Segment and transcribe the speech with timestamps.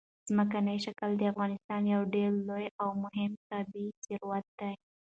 [0.29, 4.73] ځمکنی شکل د افغانستان یو ډېر لوی او مهم طبعي ثروت دی.